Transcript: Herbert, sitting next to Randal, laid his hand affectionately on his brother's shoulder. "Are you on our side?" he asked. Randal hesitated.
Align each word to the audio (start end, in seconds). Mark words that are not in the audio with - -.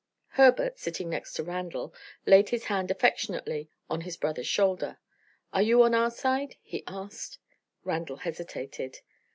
Herbert, 0.29 0.79
sitting 0.79 1.11
next 1.11 1.33
to 1.35 1.43
Randal, 1.43 1.93
laid 2.25 2.49
his 2.49 2.63
hand 2.63 2.89
affectionately 2.89 3.69
on 3.87 4.01
his 4.01 4.17
brother's 4.17 4.47
shoulder. 4.47 4.97
"Are 5.53 5.61
you 5.61 5.83
on 5.83 5.93
our 5.93 6.09
side?" 6.09 6.55
he 6.63 6.83
asked. 6.87 7.37
Randal 7.83 8.15
hesitated. 8.17 9.01